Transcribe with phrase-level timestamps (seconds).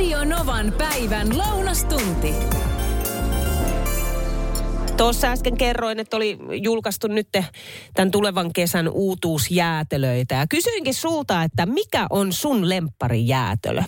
[0.00, 2.34] Radio Novan päivän lounastunti.
[4.96, 7.28] Tuossa äsken kerroin, että oli julkaistu nyt
[7.94, 10.34] tämän tulevan kesän uutuusjäätelöitä.
[10.34, 13.82] Ja kysyinkin sulta, että mikä on sun lempparijäätelö?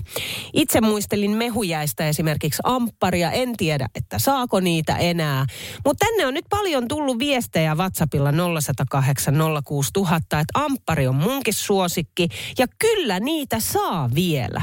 [0.53, 3.31] Itse muistelin mehujäistä esimerkiksi ampparia.
[3.31, 5.47] En tiedä, että saako niitä enää.
[5.85, 9.35] Mutta tänne on nyt paljon tullut viestejä WhatsAppilla 0108
[9.65, 12.29] 06000, että amppari on munkin suosikki.
[12.59, 14.63] Ja kyllä niitä saa vielä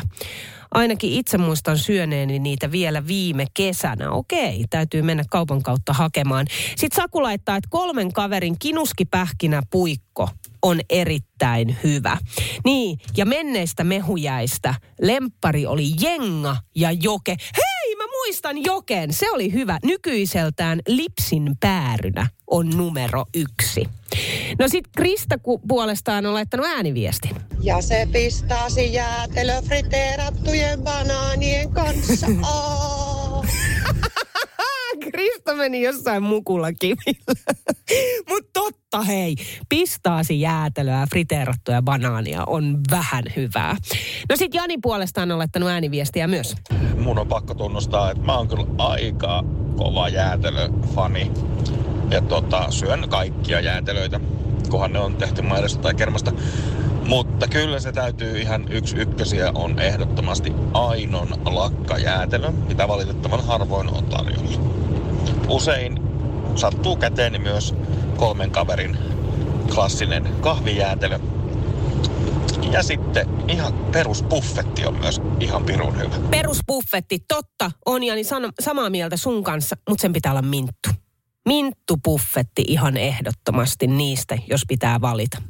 [0.71, 4.11] ainakin itse muistan syöneeni niitä vielä viime kesänä.
[4.11, 6.47] Okei, täytyy mennä kaupan kautta hakemaan.
[6.77, 10.29] Sitten Saku laittaa, että kolmen kaverin kinuskipähkinä puikko
[10.61, 12.17] on erittäin hyvä.
[12.65, 17.31] Niin, ja menneistä mehujäistä lemppari oli jenga ja joke.
[17.57, 17.68] Hei,
[18.29, 19.13] muistan joken.
[19.13, 19.79] Se oli hyvä.
[19.83, 23.85] Nykyiseltään lipsin päärynä on numero yksi.
[24.59, 25.35] No sit Krista
[25.67, 27.35] puolestaan on laittanut ääniviestin.
[27.61, 32.27] Ja se pistaasi jäätelö friteerattujen banaanien kanssa.
[32.43, 32.98] Oh.
[35.19, 37.33] Krista meni jossain mukulla kivillä.
[38.29, 39.35] Mutta totta hei,
[39.69, 43.75] pistaasi jäätelöä, friteerattuja banaania on vähän hyvää.
[44.29, 46.55] No sit Jani puolestaan on laittanut ääniviestiä myös.
[46.97, 49.43] Mun on pakko tunnustaa, että mä oon kyllä aika
[49.77, 51.31] kova jäätelöfani.
[52.11, 54.19] Ja tota, syön kaikkia jäätelöitä,
[54.69, 56.31] kunhan ne on tehty maidosta tai kermasta.
[57.05, 64.05] Mutta kyllä se täytyy ihan yksi ykkösiä on ehdottomasti ainon lakkajäätelö, mitä valitettavan harvoin on
[64.05, 64.78] tarjolla.
[65.47, 65.99] Usein
[66.55, 67.75] sattuu käteeni myös
[68.17, 68.97] kolmen kaverin
[69.73, 71.19] klassinen kahvijäätelö.
[72.71, 76.15] Ja sitten ihan perusbuffetti on myös ihan pirun hyvä.
[76.31, 78.23] Perusbuffetti, totta, on Jani
[78.59, 80.89] samaa mieltä sun kanssa, mutta sen pitää olla minttu.
[81.45, 85.41] Minttupuffetti ihan ehdottomasti niistä, jos pitää valita.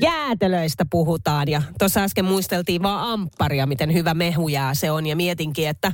[0.00, 5.68] Jäätelöistä puhutaan ja tuossa äsken muisteltiin vaan ampparia, miten hyvä mehujää se on ja mietinkin,
[5.68, 5.92] että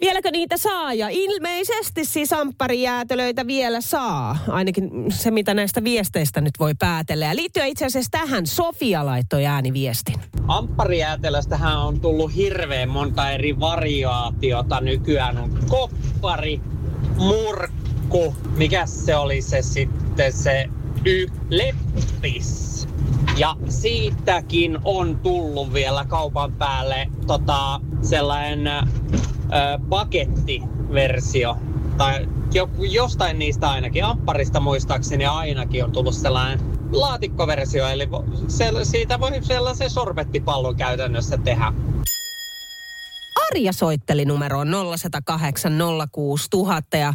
[0.00, 0.94] Vieläkö niitä saa?
[0.94, 4.38] Ja ilmeisesti siis ampparijäätelöitä vielä saa.
[4.48, 7.24] Ainakin se, mitä näistä viesteistä nyt voi päätellä.
[7.24, 10.14] Ja liittyen itse asiassa tähän, Sofia laittoi ääniviestin.
[10.48, 14.80] Ampparijäätelöstähän on tullut hirveän monta eri variaatiota.
[14.80, 16.60] Nykyään on koppari,
[17.16, 20.68] murkku, mikä se oli se sitten se
[21.04, 22.88] y, leppis.
[23.36, 28.88] Ja siitäkin on tullut vielä kaupan päälle tota, sellainen
[29.88, 31.56] pakettiversio.
[31.96, 32.28] Tai
[32.78, 36.60] jostain niistä ainakin, Ampparista muistaakseni ainakin on tullut sellainen
[36.92, 38.08] laatikkoversio, eli
[38.48, 41.72] se, siitä voi sellaisen sorbettipallon käytännössä tehdä.
[43.50, 45.72] Arja soitteli numeroon 0108
[46.12, 47.12] 06000 ja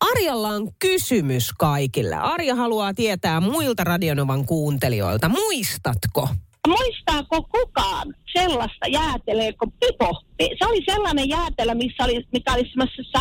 [0.00, 2.16] Arjalla on kysymys kaikille.
[2.16, 5.28] Arja haluaa tietää muilta Radionovan kuuntelijoilta.
[5.28, 6.28] Muistatko?
[6.66, 10.48] Muistaako kukaan sellaista jäätelöä kuin pipoppi?
[10.58, 13.20] Se oli sellainen jäätelö, missä oli, mikä oli semmoisessa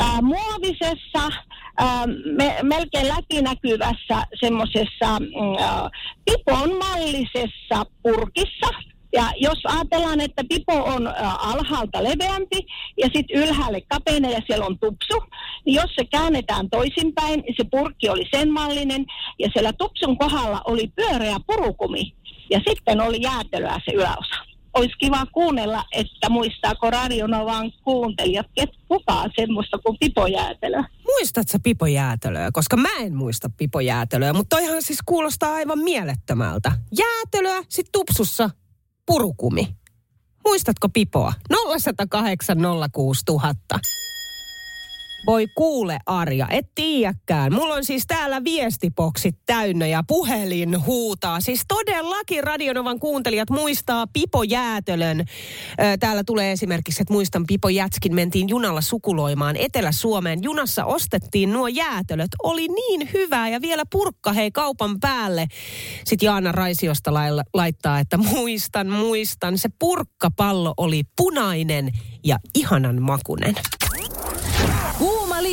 [0.00, 1.26] äh, muovisessa,
[1.82, 2.06] äh,
[2.36, 5.90] me, melkein läpinäkyvässä semmoisessa äh,
[6.24, 8.68] pipon mallisessa purkissa–
[9.12, 11.08] ja jos ajatellaan, että pipo on
[11.38, 12.66] alhaalta leveämpi
[12.98, 15.22] ja sitten ylhäälle kapeinen ja siellä on tupsu,
[15.66, 19.06] niin jos se käännetään toisinpäin, niin se purkki oli sen mallinen
[19.38, 22.12] ja siellä tupsun kohdalla oli pyöreä purukumi
[22.50, 24.50] ja sitten oli jäätelöä se yläosa.
[24.74, 30.82] Olisi kiva kuunnella, että muistaako Radionovan kuuntelijat, että kuka semmoista kuin pipojäätelö.
[31.04, 32.50] Muistatko pipojäätelöä?
[32.52, 36.72] Koska mä en muista pipojäätelöä, mutta toihan siis kuulostaa aivan mielettömältä.
[36.98, 38.50] Jäätelöä, sit tupsussa
[39.06, 39.68] purukumi.
[40.44, 41.32] Muistatko Pipoa?
[41.78, 42.58] 0108
[42.92, 43.78] 06000.
[45.26, 47.54] Voi kuule Arja, et tiedäkään.
[47.54, 51.40] Mulla on siis täällä viestipoksit täynnä ja puhelin huutaa.
[51.40, 55.24] Siis todellakin Radionovan kuuntelijat muistaa Pipo Jäätölön.
[56.00, 60.42] Täällä tulee esimerkiksi, että muistan Pipo Jätskin mentiin junalla sukuloimaan Etelä-Suomeen.
[60.42, 62.30] Junassa ostettiin nuo jäätölöt.
[62.42, 65.46] Oli niin hyvää ja vielä purkka hei kaupan päälle.
[66.04, 67.14] Sitten Jaana Raisiosta
[67.54, 69.58] laittaa, että muistan, muistan.
[69.58, 71.90] Se purkkapallo oli punainen
[72.24, 73.54] ja ihanan makunen.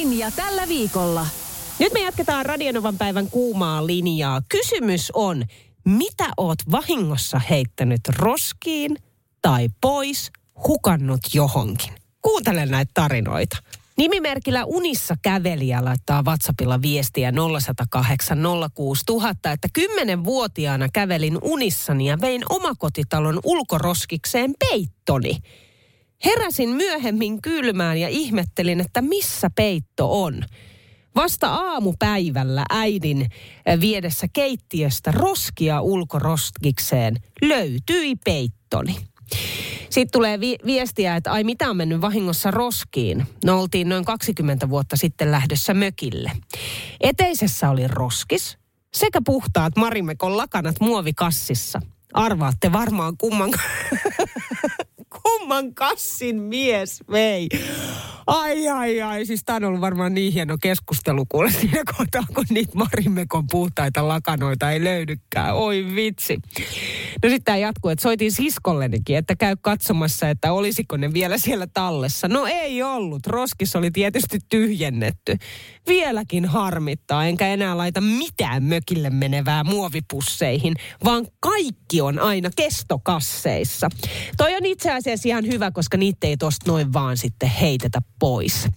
[0.09, 1.27] Linja tällä viikolla.
[1.79, 4.41] Nyt me jatketaan Radionovan päivän kuumaa linjaa.
[4.49, 5.45] Kysymys on,
[5.85, 8.97] mitä oot vahingossa heittänyt roskiin
[9.41, 10.31] tai pois,
[10.67, 11.93] hukannut johonkin?
[12.21, 13.57] Kuuntele näitä tarinoita.
[13.97, 18.39] Nimimerkillä Unissa kävelijä laittaa WhatsAppilla viestiä 0108
[18.73, 25.37] 06000, että kymmenenvuotiaana kävelin unissani ja vein omakotitalon ulkoroskikseen peittoni.
[26.25, 30.43] Heräsin myöhemmin kylmään ja ihmettelin, että missä peitto on.
[31.15, 33.29] Vasta aamupäivällä äidin
[33.79, 38.97] viedessä keittiöstä roskia ulkoroskikseen löytyi peittoni.
[39.89, 43.25] Sitten tulee vi- viestiä, että ai mitä on mennyt vahingossa roskiin.
[43.45, 46.31] No oltiin noin 20 vuotta sitten lähdössä mökille.
[47.01, 48.57] Eteisessä oli roskis
[48.93, 51.81] sekä puhtaat Marimekon lakanat muovikassissa.
[52.13, 53.51] Arvaatte varmaan kumman,
[55.47, 57.47] kumman kassin mies vei.
[58.27, 59.25] Ai, ai, ai.
[59.25, 64.07] Siis tämä on ollut varmaan niin hieno keskustelu kuule siinä kohtaa, kun niitä Marimekon puhtaita
[64.07, 65.55] lakanoita ei löydykään.
[65.55, 66.37] Oi vitsi.
[67.23, 71.67] No sitten tämä jatkuu, että soitin siskollenikin, että käy katsomassa, että olisiko ne vielä siellä
[71.73, 72.27] tallessa.
[72.27, 73.27] No ei ollut.
[73.27, 75.37] Roskis oli tietysti tyhjennetty.
[75.87, 80.73] Vieläkin harmittaa, enkä enää laita mitään mökille menevää muovipusseihin,
[81.03, 83.89] vaan kaikki on aina kestokasseissa.
[84.37, 88.67] Toi on itse asiassa ihan hyvä, koska niitä ei tosta noin vaan sitten heitetä pois.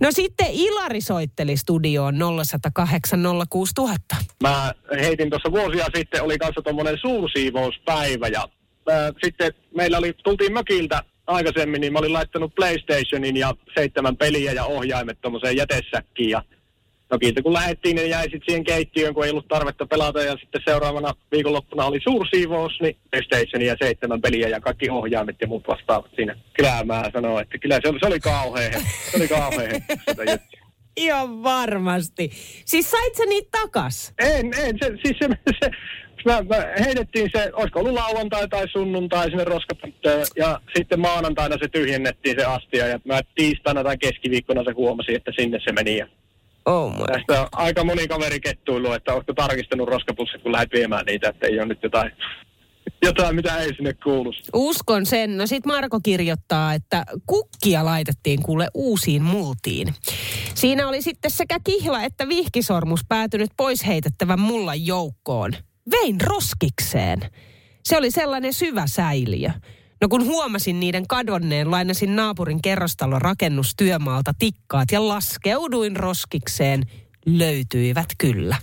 [0.00, 2.14] No sitten Ilari soitteli studioon
[2.44, 3.20] 0108
[3.50, 4.16] 06000.
[4.42, 8.48] Mä heitin tuossa vuosia sitten, oli kanssa tuommoinen suursiivouspäivä ja
[8.90, 14.52] ää, sitten meillä oli, tultiin mökiltä aikaisemmin, niin mä olin laittanut PlayStationin ja seitsemän peliä
[14.52, 16.42] ja ohjaimet tuommoiseen jätesäkkiin ja
[17.12, 20.22] No kiitos, kun lähdettiin, niin jäi sitten siihen keittiöön, kun ei ollut tarvetta pelata.
[20.22, 25.48] Ja sitten seuraavana viikonloppuna oli suursiivous, niin PlayStation ja seitsemän peliä ja kaikki ohjaimet ja
[25.48, 28.80] muut vastaavat siinä kräämää sanoa, että kyllä se oli, se oli kauhea.
[29.10, 29.70] Se oli kauhea
[30.08, 30.62] sitä juttua.
[30.96, 32.30] Ihan varmasti.
[32.64, 34.14] Siis sait sä niitä takas?
[34.18, 34.78] En, en.
[34.82, 35.28] Se, siis se,
[35.62, 35.70] se
[36.24, 41.68] mä, mä heitettiin se, olisiko ollut lauantai tai sunnuntai sinne roskapönttöön ja sitten maanantaina se
[41.68, 46.06] tyhjennettiin se astia ja mä tiistaina tai keskiviikkona se huomasi, että sinne se meni ja
[46.66, 47.04] Oh my.
[47.12, 51.46] tästä on aika moni kaveri kettuilu, että oletko tarkistanut roskapussit, kun lähdet viemään niitä, että
[51.46, 52.12] ei ole nyt jotain,
[53.02, 54.32] jotain mitä ei sinne kuulu.
[54.54, 55.36] Uskon sen.
[55.36, 59.94] No sit Marko kirjoittaa, että kukkia laitettiin kuule uusiin multiin.
[60.54, 65.52] Siinä oli sitten sekä kihla että vihkisormus päätynyt pois heitettävän mullan joukkoon.
[65.90, 67.20] Vein roskikseen.
[67.84, 69.50] Se oli sellainen syvä säiliö.
[70.02, 76.82] No kun huomasin niiden kadonneen, lainasin naapurin kerrostalon rakennustyömaalta tikkaat ja laskeuduin roskikseen.
[77.26, 78.56] Löytyivät kyllä.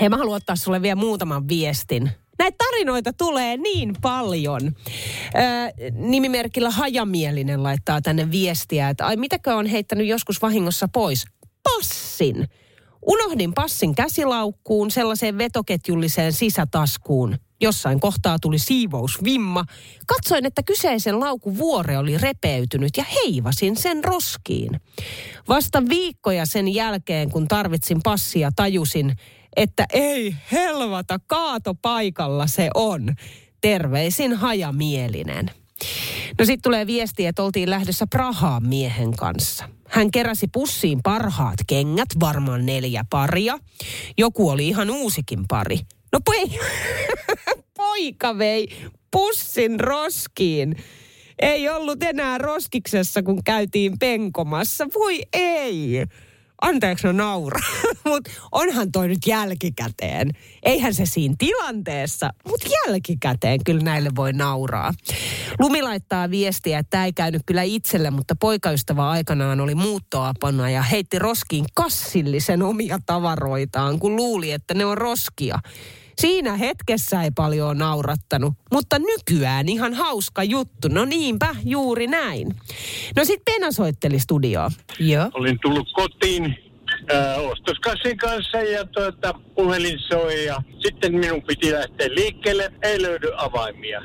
[0.00, 2.10] Hei, mä haluan ottaa sulle vielä muutaman viestin.
[2.38, 4.62] Näitä tarinoita tulee niin paljon.
[5.34, 11.24] Öö, nimimerkillä Hajamielinen laittaa tänne viestiä, että ai mitäkö on heittänyt joskus vahingossa pois?
[11.62, 12.48] Passin.
[13.06, 17.36] Unohdin passin käsilaukkuun sellaiseen vetoketjulliseen sisätaskuun.
[17.60, 19.64] Jossain kohtaa tuli siivousvimma.
[20.06, 24.80] Katsoin, että kyseisen laukun vuore oli repeytynyt ja heivasin sen roskiin.
[25.48, 29.16] Vasta viikkoja sen jälkeen, kun tarvitsin passia, tajusin,
[29.56, 33.14] että ei helvata, kaatopaikalla se on.
[33.60, 35.50] Terveisin hajamielinen.
[36.38, 39.68] No sitten tulee viesti, että oltiin lähdössä Prahaan miehen kanssa.
[39.88, 43.58] Hän keräsi pussiin parhaat kengät, varmaan neljä paria.
[44.18, 45.80] Joku oli ihan uusikin pari.
[46.16, 46.44] No poi,
[47.76, 48.68] poika vei
[49.10, 50.76] pussin roskiin.
[51.38, 54.86] Ei ollut enää roskiksessa, kun käytiin penkomassa.
[54.94, 56.04] Voi ei.
[56.62, 57.60] Anteeksi, no naura.
[58.04, 60.30] Mutta onhan toi nyt jälkikäteen.
[60.62, 64.94] Eihän se siinä tilanteessa, mutta jälkikäteen kyllä näille voi nauraa.
[65.58, 70.82] Lumi laittaa viestiä, että tämä ei käynyt kyllä itselle, mutta poikaystävä aikanaan oli muuttoapana ja
[70.82, 75.58] heitti roskiin kassillisen omia tavaroitaan, kun luuli, että ne on roskia.
[76.20, 80.88] Siinä hetkessä ei paljon naurattanut, mutta nykyään ihan hauska juttu.
[80.88, 82.48] No niinpä, juuri näin.
[83.16, 84.70] No sit Pena soitteli studioon.
[84.98, 85.30] Joo.
[85.34, 86.56] Olin tullut kotiin
[87.14, 92.72] ää, ostoskassin kanssa ja tuota, puhelin soi ja sitten minun piti lähteä liikkeelle.
[92.82, 94.02] Ei löydy avaimia.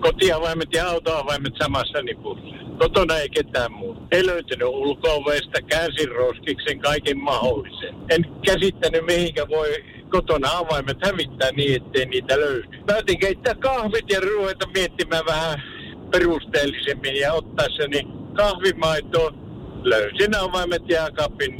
[0.00, 2.56] Kotiavaimet ja autoavaimet samassa nipussa.
[2.78, 4.00] Kotona ei ketään muuta.
[4.12, 7.94] Ei löytynyt ulko-ovesta, käänsin roskiksen kaiken mahdollisen.
[8.10, 12.68] En käsittänyt mihinkä voi kotona avaimet hävittää niin, ettei niitä löydy.
[12.86, 15.62] Päätin keittää kahvit ja ruveta miettimään vähän
[16.10, 18.02] perusteellisemmin ja ottaessani
[18.36, 19.30] kahvimaitoa
[19.82, 21.56] löysin avaimet jääkaapin.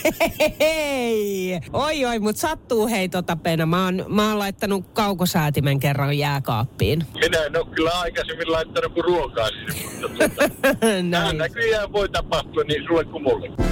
[0.60, 1.60] Hei!
[1.72, 3.66] Oi oi, mut sattuu hei tota Pena.
[3.66, 7.02] Mä oon, mä oon laittanut kaukosäätimen kerran jääkaappiin.
[7.14, 10.24] Minä en ole kyllä aikaisemmin laittanut kuin ruokaa sinne, mutta
[11.02, 11.38] Näin.
[11.38, 13.71] näköjään voi tapahtua niin sulle kuin mulle.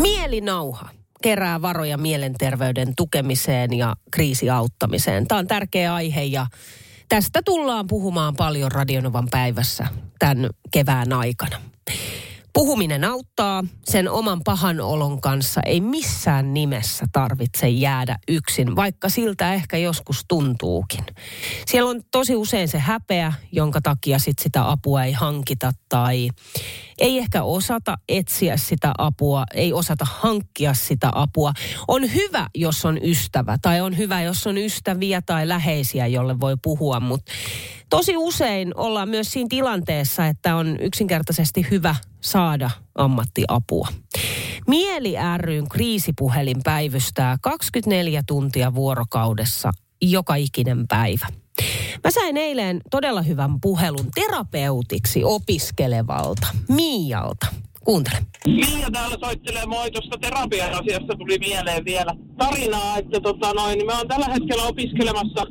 [0.00, 0.88] Mielinauha
[1.22, 5.26] kerää varoja mielenterveyden tukemiseen ja kriisiauttamiseen.
[5.28, 6.46] Tämä on tärkeä aihe ja
[7.08, 9.86] tästä tullaan puhumaan paljon Radionovan päivässä
[10.18, 11.56] tämän kevään aikana.
[12.60, 13.64] Puhuminen auttaa.
[13.84, 20.24] Sen oman pahan olon kanssa ei missään nimessä tarvitse jäädä yksin, vaikka siltä ehkä joskus
[20.28, 21.04] tuntuukin.
[21.66, 26.30] Siellä on tosi usein se häpeä, jonka takia sit sitä apua ei hankita tai
[26.98, 31.52] ei ehkä osata etsiä sitä apua, ei osata hankkia sitä apua.
[31.88, 36.56] On hyvä, jos on ystävä tai on hyvä, jos on ystäviä tai läheisiä, jolle voi
[36.62, 37.32] puhua, mutta
[37.90, 43.88] tosi usein ollaan myös siinä tilanteessa, että on yksinkertaisesti hyvä saada ammattiapua.
[44.66, 51.26] Mieli ryn kriisipuhelin päivystää 24 tuntia vuorokaudessa joka ikinen päivä.
[52.04, 57.46] Mä sain eilen todella hyvän puhelun terapeutiksi opiskelevalta Miialta.
[57.84, 58.18] Kuuntele.
[58.46, 63.86] Miia täällä soittelee moi tuosta terapian asiasta tuli mieleen vielä tarinaa, että tota noin, niin
[63.86, 65.46] mä oon tällä hetkellä opiskelemassa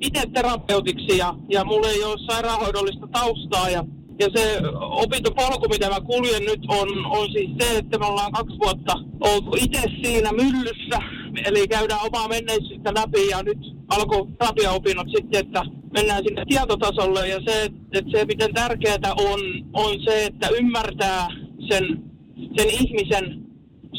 [0.00, 3.84] itse terapeutiksi ja, ja mulla ei ole sairaanhoidollista taustaa ja
[4.20, 8.58] ja se opintopolku, mitä mä kuljen nyt, on, on siis se, että me ollaan kaksi
[8.58, 10.98] vuotta oltu itse siinä myllyssä.
[11.44, 15.62] Eli käydään omaa menneisyyttä läpi ja nyt alkoi terapiaopinnot sitten, että
[15.92, 17.28] mennään sinne tietotasolle.
[17.28, 19.40] Ja se, että se miten tärkeää on,
[19.72, 21.28] on se, että ymmärtää
[21.68, 21.84] sen,
[22.56, 23.46] sen ihmisen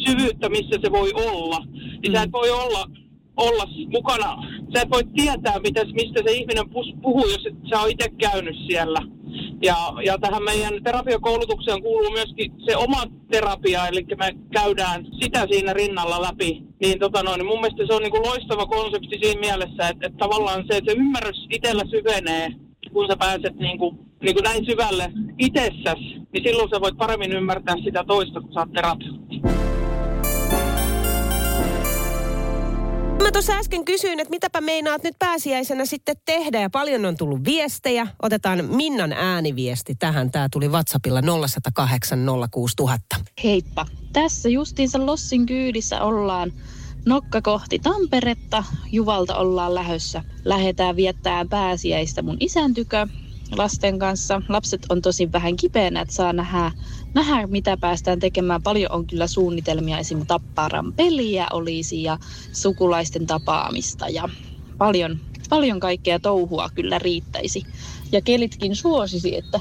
[0.05, 1.65] syvyyttä, missä se voi olla.
[2.03, 2.89] Niin sä et voi olla
[3.39, 4.37] olla mukana.
[4.73, 6.69] Sä et voi tietää, mitä, mistä se ihminen
[7.01, 8.99] puhuu, jos et sä oot itse käynyt siellä.
[9.61, 15.73] Ja, ja tähän meidän terapiakoulutukseen kuuluu myöskin se oma terapia, eli me käydään sitä siinä
[15.73, 16.63] rinnalla läpi.
[16.81, 20.07] Niin, tota noin, niin mun mielestä se on niin kuin loistava konsepti siinä mielessä, että,
[20.07, 22.49] että tavallaan se, että se ymmärrys itsellä syvenee,
[22.93, 27.31] kun sä pääset niin kuin, niin kuin näin syvälle itsessäsi, niin silloin sä voit paremmin
[27.31, 29.28] ymmärtää sitä toista, kun sä oot terapeutti.
[33.23, 37.43] Mä tuossa äsken kysyin, että mitäpä meinaat nyt pääsiäisenä sitten tehdä ja paljon on tullut
[37.45, 38.07] viestejä.
[38.21, 40.31] Otetaan Minnan ääniviesti tähän.
[40.31, 42.19] Tämä tuli WhatsAppilla 0108
[42.51, 43.15] 06000.
[43.43, 43.85] Heippa.
[44.13, 46.53] Tässä justiinsa Lossin kyydissä ollaan
[47.05, 48.63] nokka kohti Tamperetta.
[48.91, 50.23] Juvalta ollaan lähössä.
[50.45, 53.07] Lähetään viettää pääsiäistä mun isän tykö
[53.57, 54.41] lasten kanssa.
[54.49, 56.71] Lapset on tosi vähän kipeänä, että saa nähdä,
[57.13, 58.63] nähdä, mitä päästään tekemään.
[58.63, 60.25] Paljon on kyllä suunnitelmia, esim.
[60.25, 62.17] tapparan peliä olisi ja
[62.53, 64.29] sukulaisten tapaamista ja
[64.77, 67.63] paljon, paljon kaikkea touhua kyllä riittäisi.
[68.11, 69.59] Ja kelitkin suosisi, että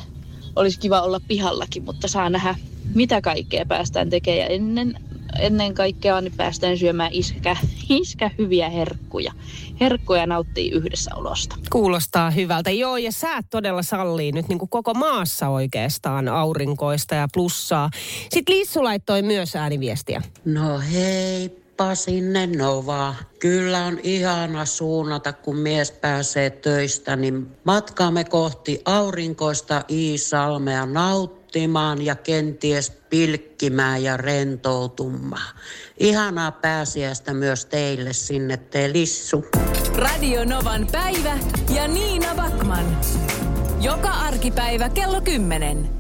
[0.57, 2.55] olisi kiva olla pihallakin, mutta saa nähdä,
[2.95, 4.41] mitä kaikkea päästään tekemään.
[4.41, 5.01] Ja ennen,
[5.39, 7.57] ennen kaikkea niin päästään syömään iskä,
[7.89, 9.33] iskä hyviä herkkuja
[9.81, 11.57] herkkuja nauttii yhdessä olosta.
[11.73, 12.71] Kuulostaa hyvältä.
[12.71, 17.91] Joo, ja säät todella sallii nyt niin kuin koko maassa oikeastaan aurinkoista ja plussaa.
[18.31, 20.23] Sitten Lissu laittoi myös ääniviestiä.
[20.45, 21.51] No hei,
[21.95, 23.15] sinne Nova.
[23.39, 30.87] Kyllä on ihana suunnata, kun mies pääsee töistä, niin matkaamme kohti aurinkoista Iisalmea
[31.49, 35.55] nauttimaan ja kenties pilkkimään ja rentoutumaan.
[35.99, 39.45] Ihanaa pääsiäistä myös teille sinne, te Lissu.
[39.95, 41.39] Radio Novan päivä
[41.75, 42.99] ja Niina Backman.
[43.81, 45.98] Joka arkipäivä kello 10.